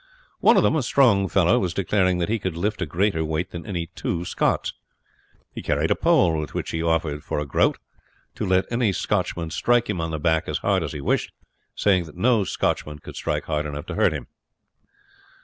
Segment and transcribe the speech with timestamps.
[0.39, 3.51] One of them, a strong fellow, was declaring that he could lift a greater weight
[3.51, 4.73] than any two Scots.
[5.53, 7.77] He carried a pole, with which he offered, for a groat,
[8.33, 11.31] to let any Scotchman strike him on the back as hard as he pleased,
[11.75, 14.25] saying that no Scotchman could strike hard enough to hurt him.